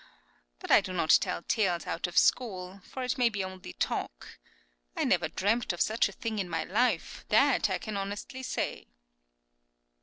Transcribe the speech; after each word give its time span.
But 0.57 0.83
do 0.83 0.93
not 0.93 1.11
tell 1.21 1.43
tales 1.43 1.85
out 1.85 2.07
of 2.07 2.17
school, 2.17 2.81
for 2.89 3.03
it 3.03 3.19
may 3.19 3.29
be 3.29 3.43
only 3.43 3.73
talk. 3.73 4.39
I 4.95 5.03
never 5.03 5.27
dreamt 5.29 5.73
of 5.73 5.79
such 5.79 6.09
a 6.09 6.11
thing 6.11 6.39
in 6.39 6.49
my 6.49 6.63
life; 6.63 7.23
that 7.29 7.69
I 7.69 7.77
can 7.77 7.95
honestly 7.95 8.41
say. 8.41 8.87